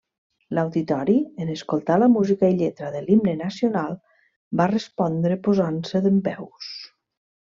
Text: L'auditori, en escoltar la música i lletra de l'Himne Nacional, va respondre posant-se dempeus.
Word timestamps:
L'auditori, 0.57 1.17
en 1.43 1.49
escoltar 1.55 1.97
la 2.03 2.07
música 2.13 2.49
i 2.53 2.57
lletra 2.61 2.89
de 2.95 3.03
l'Himne 3.09 3.35
Nacional, 3.43 3.93
va 4.63 4.69
respondre 4.73 5.37
posant-se 5.49 6.03
dempeus. 6.09 6.73